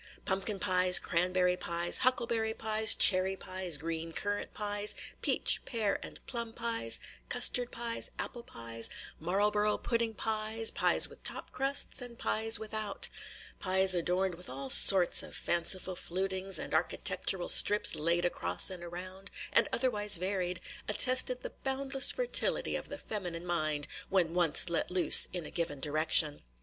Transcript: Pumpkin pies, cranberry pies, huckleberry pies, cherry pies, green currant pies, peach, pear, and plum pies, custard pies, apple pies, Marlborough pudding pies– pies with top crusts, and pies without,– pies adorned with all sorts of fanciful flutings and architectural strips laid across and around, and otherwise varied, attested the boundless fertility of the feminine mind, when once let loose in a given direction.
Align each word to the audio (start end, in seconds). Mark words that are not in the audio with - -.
Pumpkin 0.25 0.59
pies, 0.59 0.97
cranberry 0.97 1.55
pies, 1.55 1.99
huckleberry 1.99 2.55
pies, 2.55 2.95
cherry 2.95 3.35
pies, 3.35 3.77
green 3.77 4.13
currant 4.13 4.51
pies, 4.51 4.95
peach, 5.21 5.63
pear, 5.63 5.99
and 6.03 6.19
plum 6.25 6.53
pies, 6.53 6.99
custard 7.29 7.71
pies, 7.71 8.09
apple 8.17 8.41
pies, 8.41 8.89
Marlborough 9.19 9.77
pudding 9.77 10.15
pies– 10.15 10.71
pies 10.71 11.07
with 11.07 11.23
top 11.23 11.51
crusts, 11.51 12.01
and 12.01 12.17
pies 12.17 12.57
without,– 12.57 13.09
pies 13.59 13.93
adorned 13.93 14.33
with 14.33 14.49
all 14.49 14.71
sorts 14.71 15.21
of 15.21 15.35
fanciful 15.35 15.95
flutings 15.95 16.57
and 16.57 16.73
architectural 16.73 17.47
strips 17.47 17.93
laid 17.93 18.25
across 18.25 18.71
and 18.71 18.83
around, 18.83 19.29
and 19.53 19.69
otherwise 19.71 20.17
varied, 20.17 20.59
attested 20.89 21.41
the 21.41 21.53
boundless 21.63 22.09
fertility 22.11 22.75
of 22.75 22.89
the 22.89 22.97
feminine 22.97 23.45
mind, 23.45 23.87
when 24.09 24.33
once 24.33 24.67
let 24.67 24.89
loose 24.89 25.27
in 25.31 25.45
a 25.45 25.51
given 25.51 25.79
direction. 25.79 26.41